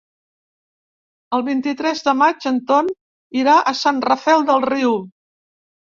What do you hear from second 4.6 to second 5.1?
Riu.